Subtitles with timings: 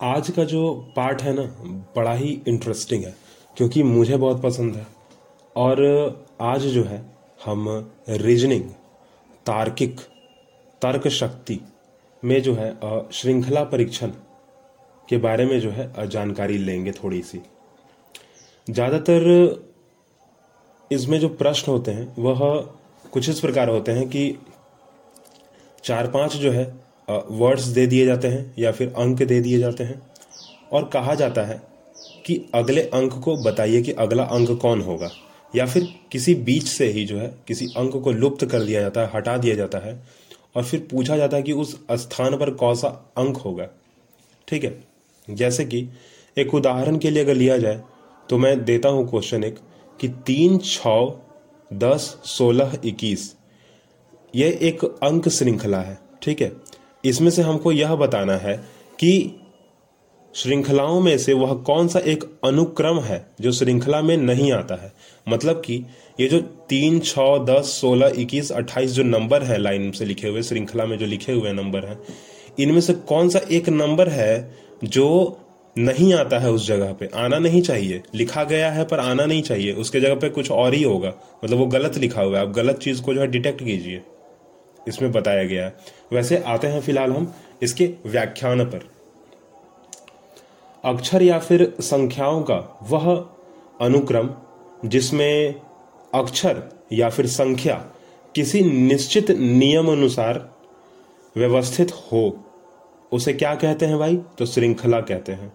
[0.00, 1.42] आज का जो पार्ट है ना,
[1.96, 3.14] बड़ा ही इंटरेस्टिंग है,
[3.56, 4.86] क्योंकि मुझे बहुत पसंद है।
[5.56, 7.02] और आज जो है,
[7.40, 7.66] हम
[8.08, 8.70] रीजनिंग
[9.46, 10.00] तार्किक
[10.82, 11.58] तर्क शक्ति
[12.22, 12.72] में जो है
[13.12, 14.12] श्रृंखला परीक्षण
[15.08, 17.40] के बारे में जो है जानकारी लेंगे थोड़ी सी।
[18.68, 19.28] ज़्यादातर
[20.90, 22.38] इसमें जो प्रश्न होते हैं, वह
[23.12, 24.38] कुछ इस प्रकार होते हैं कि
[25.84, 26.64] चार पाँच जो है
[27.08, 30.00] वर्ड्स दे दिए जाते हैं या फिर अंक दे दिए जाते हैं।
[30.72, 31.60] और कहा जाता है
[32.26, 35.10] कि अगले अंक को बताइए कि अगला अंक कौन होगा।
[35.56, 39.00] या फिर किसी बीच से ही जो है, किसी अंक को लुप्त कर दिया जाता
[39.00, 39.98] है, हटा दिया जाता है।
[40.56, 42.88] और फिर पूछा जाता है कि उस स्थान पर कौन सा
[43.18, 43.68] अंक होगा।
[44.48, 44.78] ठीक है?
[45.28, 45.88] जैसे कि
[46.36, 47.82] एक उदाहरण के लिए अगर लिया जाए
[48.28, 49.58] तो मैं देता हूँ क्वेश्चन एक,
[50.00, 50.86] कि तीन छ
[51.72, 53.34] दस, सोलह, इक्कीस
[54.34, 56.52] यह एक अंक श्रृंखला है। ठीक है?
[57.04, 58.56] इसमें से हमको यह बताना है
[58.98, 59.36] कि
[60.34, 64.92] श्रृंखलाओं में से वह कौन सा एक अनुक्रम है जो श्रृंखला में नहीं आता है?
[65.28, 65.84] मतलब कि
[66.20, 70.42] ये जो तीन छ दस, सोलह, इक्कीस, अट्ठाईस जो नंबर है लाइन से लिखे हुए,
[70.42, 71.98] श्रृंखला में जो लिखे हुए नंबर हैं,
[72.60, 75.38] इनमें से कौन सा एक नंबर है जो
[75.78, 77.10] नहीं आता है उस जगह पे?
[77.14, 80.74] आना नहीं चाहिए। लिखा गया है पर आना नहीं चाहिए। उसके जगह पे कुछ और
[80.74, 83.64] ही होगा। मतलब वो गलत लिखा हुआ है। आप गलत चीज़ को जो है डिटेक्ट
[83.64, 84.02] कीजिए।
[84.88, 85.74] इसमें बताया गया। है
[86.12, 88.88] वैसे आते हैं फ़िलहाल हम इसके व्याख्यान पर।
[90.84, 93.30] अक्षर या फिर संख्याओं का वह
[93.80, 94.30] अनुक्रम
[94.84, 95.54] जिसमें
[96.14, 97.74] अक्षर या फिर संख्या
[98.34, 100.54] किसी निश्चित नियम अनुसार
[101.36, 102.44] व्यवस्थित हो,
[103.12, 104.16] उसे क्या कहते हैं भाई?
[104.38, 105.52] तो श्रृंखला कहते हैं।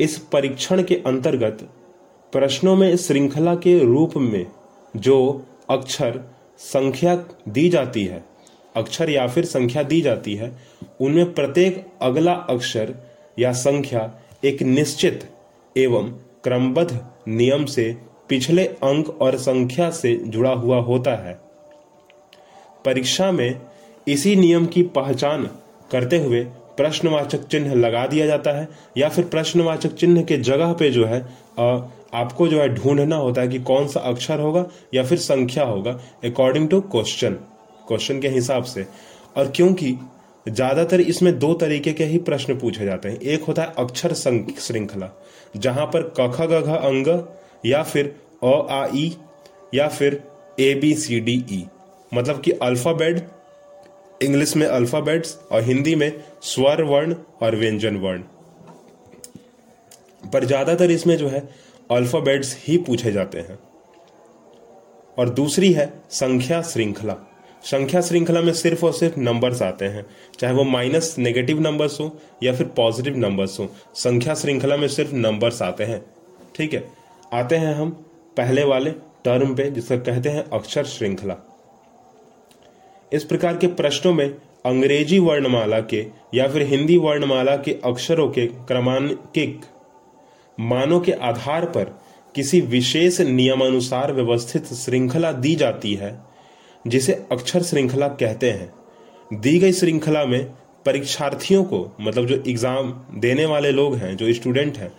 [0.00, 1.58] इस परीक्षण के अंतर्गत
[2.32, 4.46] प्रश्नों में श्रृंखला के रूप में
[4.96, 6.20] जो अक्षर
[6.62, 7.14] संख्या
[7.48, 8.24] दी जाती है,
[8.76, 10.52] अक्षर या फिर संख्या दी जाती है,
[11.00, 12.94] उनमें प्रत्येक अगला अक्षर
[13.38, 14.10] या संख्या
[14.44, 15.28] एक निश्चित
[15.76, 16.10] एवं
[16.44, 17.92] क्रमबद्ध नियम से
[18.28, 21.40] पिछले अंक और संख्या से जुड़ा हुआ होता है।
[22.84, 23.60] परीक्षा में
[24.08, 25.48] इसी नियम की पहचान
[25.90, 26.44] करते हुए
[26.82, 31.20] प्रश्नवाचक चिन्ह लगा दिया जाता है, या फिर प्रश्नवाचक चिन्ह के जगह पे जो है
[32.14, 35.90] आपको जो है ढूंढना होता है कि कौन सा अक्षर होगा या फिर संख्या होगा
[36.24, 37.34] अकॉर्डिंग टू क्वेश्चन
[37.88, 38.86] क्वेश्चन के हिसाब से।
[39.36, 39.96] और क्योंकि
[40.46, 45.10] ज़्यादातर इसमें दो तरीके के ही प्रश्न पूछे जाते हैं, एक होता है अक्षर श्रृंखला,
[45.56, 47.06] जहाँ पर कख गघ अंग,
[47.66, 49.16] या फिर अ, आ, ई,
[49.74, 50.22] या फिर
[50.60, 51.64] ए, बी, सी, डी, ई
[52.12, 53.26] मतलब कि अल्फ़ाबेट
[54.22, 58.22] इंग्लिश में अल्फाबेट्स और हिंदी में स्वर वर्ण और व्यंजन वर्ण।
[60.30, 61.48] पर ज़्यादातर इसमें जो है,
[61.90, 63.58] अल्फाबेट्स ही पूछे जाते हैं।
[65.18, 67.16] और दूसरी है संख्या श्रृंखला।
[67.64, 70.06] संख्या श्रृंखला में सिर्फ़ और सिर्फ़ नंबर्स आते हैं।
[70.40, 75.14] चाहे वो माइनस नेगेटिव नंबर्स हो या फिर पॉजिटिव नंबर्स हो, संख्या श्रृंखला में सिर्फ़
[75.14, 76.04] नंबर्स आते हैं।
[76.56, 76.88] ठीक है?
[77.32, 77.90] आते हैं हम
[78.36, 78.90] पहले वाले
[79.24, 81.51] टर्म पे, जिसका कहते हैं अक्षर श्रृंखला।
[83.12, 84.28] इस प्रकार के प्रश्नों में
[84.66, 89.60] अंग्रेज़ी वर्णमाला के या फिर हिंदी वर्णमाला के अक्षरों के क्रमांकिक
[90.58, 91.94] मानों के आधार पर
[92.34, 96.18] किसी विशेष नियमानुसार व्यवस्थित श्रृंखला दी जाती है,
[96.84, 98.72] जिसे अक्षर श्रृंखला कहते हैं।
[99.30, 100.44] दी गई श्रृंखला में
[100.86, 104.92] परीक्षार्थियों को मतलब जो एग्ज़ाम देने वाले लोग हैं, जो स्टूडेंट हैं,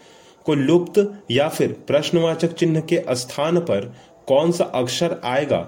[0.46, 3.94] को लुप्त या फिर प्रश्नवाचक चिन्ह के स्थान पर
[4.28, 5.60] कौन सा अक्षर आएगा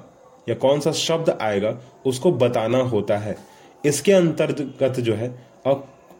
[0.48, 3.36] या कौन सा शब्द आएगा, उसको बताना होता है।
[3.84, 5.34] इसके अंतर्गत जो है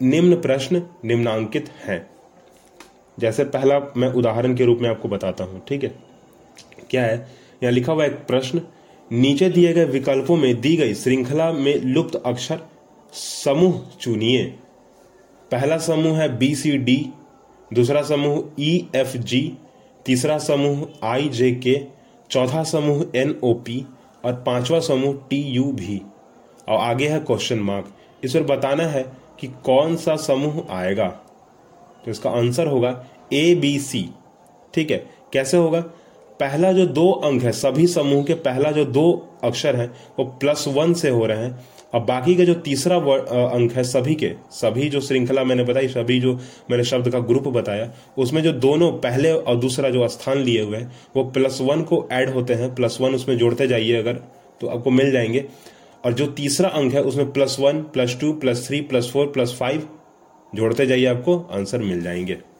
[0.02, 2.06] निम्न प्रश्न निम्नांकित हैं।
[3.18, 5.94] जैसे पहला मैं उदाहरण के रूप में आपको बताता हूँ, ठीक है?
[6.90, 7.16] क्या है?
[7.62, 8.60] यहाँ लिखा हुआ एक प्रश्न,
[9.10, 12.60] नीचे दिए गए विकल्पों में दी गई श्रृंखला में लुप्त अक्षर
[13.12, 14.44] समूह चुनिए।
[15.50, 16.98] पहला समूह है बी सी डी
[17.70, 19.40] दूसरा समूह ई एफ़ जी
[20.06, 21.80] तीसरा समूह आई जे के
[22.30, 23.84] चौथा समूह एन ओ पी
[24.26, 26.02] और पांचवा समूह टी यू भी।
[26.68, 27.92] और आगे है क्वेश्चन मार्क
[28.24, 29.02] इस पर बताना है
[29.40, 31.08] कि कौन सा समूह आएगा।
[32.04, 34.08] तो इसका आंसर होगा ए बी सी
[34.74, 34.98] ठीक है?
[35.32, 35.84] कैसे होगा?
[36.40, 39.86] पहला जो दो अंक है, सभी समूह के पहला जो दो अक्षर है,
[40.18, 44.14] वो प्लस वन से हो रहे हैं। और बाकी का जो तीसरा अंक है, सभी
[44.14, 46.34] के, सभी जो श्रृंखला मैंने बताई, सभी जो
[46.70, 50.76] मैंने शब्द का ग्रुप बताया, उसमें जो दोनों पहले और दूसरा जो स्थान लिए हुए
[50.76, 54.12] हैं, वो प्लस वन को ऐड होते हैं प्लस वन उसमें जोड़ते जाइए अगर
[54.60, 55.44] तो आपको मिल जाएँगे।
[56.04, 59.56] और जो तीसरा अंक है, उसमें plus one plus two plus three plus four plus
[59.60, 59.88] five
[60.54, 62.55] जोड़ते जाइए आपको, आंसर मिल जाएँगे।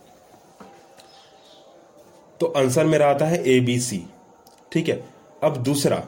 [2.40, 4.02] तो आंसर मेरा आता है ए बी सी
[4.72, 5.04] ठीक है?
[5.44, 6.02] अब दूसरा,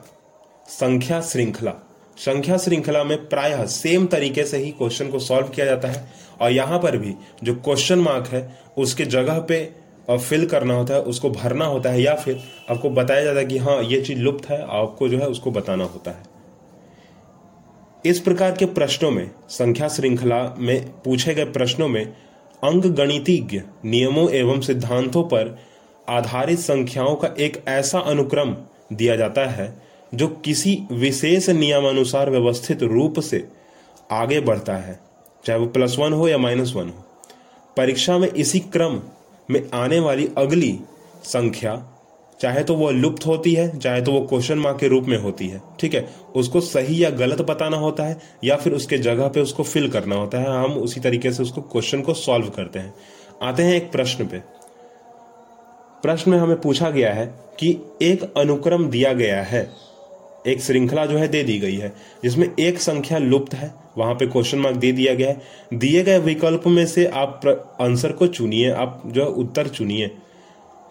[0.69, 1.73] संख्या श्रृंखला।
[2.19, 6.09] संख्या श्रृंखला में प्रायः सेम तरीके से ही क्वेश्चन को सॉल्व किया जाता है।
[6.41, 9.73] और यहाँ पर भी जो क्वेश्चन मार्क है, उसके जगह पे
[10.11, 12.41] फिल करना होता है, उसको भरना होता है या फिर
[12.71, 15.85] आपको बताया जाता है कि हाँ ये चीज़ लुप्त है, आपको जो है उसको बताना
[15.85, 16.23] होता है।
[18.07, 22.05] इस प्रकार के प्रश्नों में, संख्या श्रृंखला में पूछे गए प्रश्नों में
[22.65, 25.59] अंक गणितीज्ञ नियमों एवं सिद्धांतों पर
[26.09, 28.57] आधारित संख्याओं का एक ऐसा अनुक्रम
[28.93, 29.83] दिया जाता है,
[30.15, 33.49] जो किसी विशेष नियमानुसार व्यवस्थित रूप से
[34.11, 35.01] आगे बढ़ता है,
[35.45, 37.05] चाहे वो प्लस वन हो या माइनस वन हो।
[37.77, 39.01] परीक्षा में इसी क्रम
[39.51, 40.79] में आने वाली अगली
[41.25, 41.95] संख्या,
[42.41, 45.49] चाहे तो वो लुप्त होती है, चाहे तो वो क्वेश्चन मार्क के रूप में होती
[45.49, 46.09] है, ठीक है?
[46.37, 50.15] उसको सही या गलत बताना होता है, या फिर उसके जगह पे उसको फिल करना
[50.15, 52.95] होता है। हम उसी तरीके से उसको क्वेश्चन को सॉल्व करते हैं।
[53.43, 54.58] आते हैं एक प्रश्न पे।
[56.03, 57.27] प्रश्न में हमें पूछा गया है
[57.61, 59.69] कि एक अनुक्रम दिया गया है।
[60.47, 61.93] एक श्रृंखला जो है दे दी गई है
[62.23, 65.41] जिसमें एक संख्या लुप्त है। वहाँ पे क्वेश्चन मार्क दे दिया गया है।
[65.75, 67.47] दिए गए विकल्प में से आप
[67.81, 70.09] आंसर को चुनिए आप जो है उत्तर चुनिए।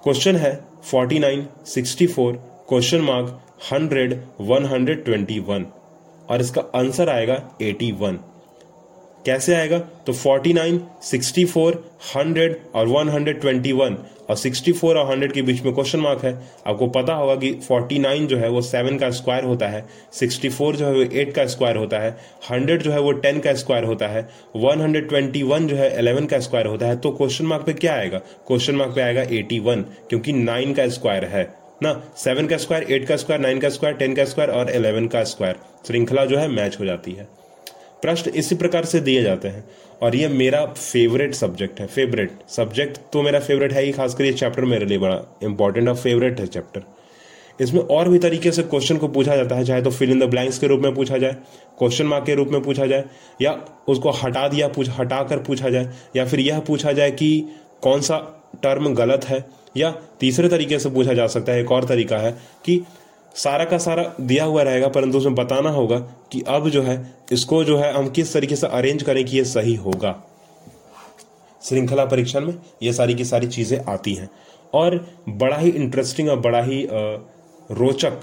[0.04, 2.36] क्वेश्चन है 49, 64,
[2.70, 3.40] क्वेश्चन मार्क
[3.72, 5.66] 100, 121
[6.30, 8.20] और इसका आंसर आएगा 81
[9.28, 9.80] कैसे आएगा?
[10.08, 11.74] तो 49, 64,
[12.14, 13.96] 100 और 121
[14.30, 16.34] और 64 और 100 के बीच में क्वेश्चन मार्क है।
[16.68, 20.86] आपको पता होगा कि 49 जो है वो 7 का स्क्वायर होता है 64 जो
[20.86, 22.16] है वो 8 का स्क्वायर होता है
[22.50, 24.28] 100 जो है वो 10 का स्क्वायर होता है
[24.58, 28.18] 121 जो है 11 का स्क्वायर होता है। तो क्वेश्चन मार्क पे क्या आएगा?
[28.48, 31.44] क्वेश्चन मार्क पे आएगा 81 क्योंकि 9 का स्क्वायर है
[31.84, 31.94] ना?
[32.18, 35.24] सेवन का स्क्वायर एट का स्क्वायर नाइन का स्क्वायर टेन का स्क्वायर और इलेवन का
[35.24, 35.56] स्क्वायर।
[35.88, 37.47] श्रृंखला जो है मैच हो जाती है।
[38.02, 39.64] प्रश्न इसी प्रकार से दिए जाते हैं।
[40.04, 44.34] और ये मेरा फेवरेट सब्जेक्ट है फेवरेट सब्जेक्ट तो मेरा फेवरेट है ही, खासकर ये
[44.34, 46.84] चैप्टर मेरे लिए बड़ा इंपॉर्टेंट और फेवरेट है चैप्टर
[47.60, 50.24] इसमें और भी तरीके से क्वेश्चन को पूछा जाता है, चाहे तो फिल इन द
[50.24, 51.36] ब्लैंक्स के रूप में पूछा जाए
[51.80, 53.04] क्वेश्चन मार्क के रूप में पूछा जाए,
[53.42, 53.52] या
[53.88, 57.30] उसको हटा दिया पूछ हटा कर पूछा जाए, या फिर यह पूछा जाए कि
[57.82, 58.18] कौन सा
[58.64, 59.44] टर्म गलत है,
[59.78, 62.32] या तीसरे तरीके से पूछा जा सकता है, एक और तरीका है
[62.66, 62.82] कि
[63.38, 65.98] सारा का सारा दिया हुआ रहेगा, परंतु उसमें बताना होगा
[66.32, 69.44] कि अब जो है, इसको जो है, हम किस तरीके से अरेंज करें कि ये
[69.46, 70.16] सही होगा।
[71.62, 72.54] श्रृंखला परीक्षण में
[72.84, 74.30] ये सारी की सारी चीज़ें आती हैं।
[74.74, 78.20] और बड़ा ही इंटरेस्टिंग और बड़ा ही रोचक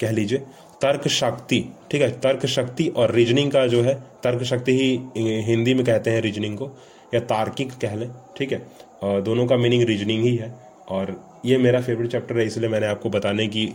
[0.00, 0.38] कह लीजिए,
[0.82, 5.74] तर्क शक्ति, ठीक है, तर्क शक्ति और रीजनिंग का जो है, तर्क शक्ति ही हिंदी
[5.74, 6.70] में कहते हैं रीजनिंग को,
[7.14, 10.52] या तार्किक कह लें, ठीक है। दोनों का मीनिंग रीजनिंग ही है,
[10.88, 11.16] और
[11.46, 13.66] ये मेरा फेवरेट चैप्टर है, इसलिए मैंने आपको बताने की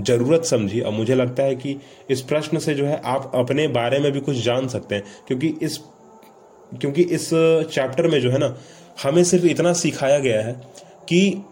[0.00, 1.76] ज़रूरत समझी। और मुझे लगता है कि
[2.10, 5.54] इस प्रश्न से जो है आप अपने बारे में भी कुछ जान सकते हैं, क्योंकि
[5.62, 5.78] इस
[6.72, 7.28] क्योंकि इस
[7.72, 8.56] चैप्टर में जो है ना,
[9.02, 10.52] हमें सिर्फ़ इतना सिखाया गया है
[11.08, 11.42] कि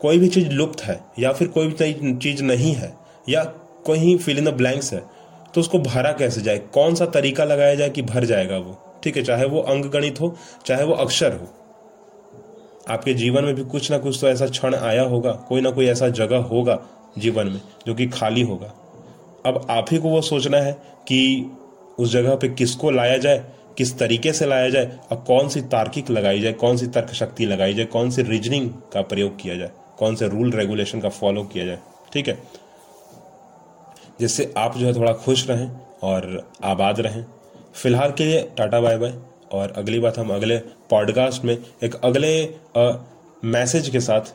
[0.00, 2.92] कोई भी चीज़ लुप्त है, या फिर कोई भी चीज़ नहीं है,
[3.28, 3.44] या
[3.86, 5.02] कोई फिल इन द ब्लैंक्स है
[5.54, 6.58] तो उसको भरा कैसे जाए?
[6.74, 8.78] कौन सा तरीका लगाया जाए कि भर जाएगा वो?
[9.04, 10.34] ठीक है, चाहे वो अंक गणित हो,
[10.66, 11.48] चाहे वो अक्षर हो।
[12.86, 15.86] आपके जीवन में भी कुछ ना कुछ तो ऐसा क्षण आया होगा, कोई ना कोई
[15.86, 16.78] ऐसा जगह होगा
[17.18, 18.72] जीवन में जो कि खाली होगा।
[19.46, 20.72] अब आप ही को वो सोचना है
[21.08, 21.50] कि
[21.98, 23.44] उस जगह पे किसको लाया जाए,
[23.78, 27.46] किस तरीके से लाया जाए और कौन सी तार्किक लगाई जाए, कौन सी तर्क शक्ति
[27.46, 31.44] लगाई जाए, कौन सी रीजनिंग का प्रयोग किया जाए, कौन से रूल रेगुलेशन का फॉलो
[31.44, 31.78] किया जाए,
[32.12, 32.38] ठीक है?
[34.20, 35.70] जिससे आप जो है थोड़ा खुश रहें
[36.02, 37.24] और आबाद रहें।
[37.74, 39.12] फ़िलहाल के लिए टाटा बाय बाय।
[39.54, 40.58] और अगली बात हम अगले
[40.90, 42.34] पॉडकास्ट में एक अगले
[43.44, 44.34] मैसेज के साथ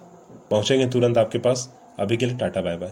[0.52, 2.92] पहुँचेंगे तुरंत आपके पास। अभी के लिए टाटा बाय बाय